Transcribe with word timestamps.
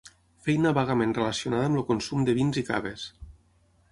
Feina 0.45 0.71
vagament 0.77 1.13
relacionada 1.17 1.69
amb 1.69 1.79
el 1.81 1.85
consum 1.91 2.25
de 2.29 2.37
vins 2.39 2.61
i 2.61 2.63
caves. 2.73 3.07